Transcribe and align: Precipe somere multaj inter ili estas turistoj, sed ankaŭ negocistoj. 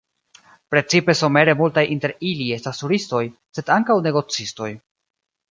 Precipe 0.75 1.13
somere 1.19 1.55
multaj 1.59 1.83
inter 1.97 2.15
ili 2.31 2.49
estas 2.57 2.81
turistoj, 2.85 3.21
sed 3.59 3.71
ankaŭ 3.77 4.01
negocistoj. 4.09 4.73